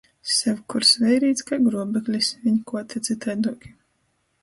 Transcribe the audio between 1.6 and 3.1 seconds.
gruobeklis, viņ kuoti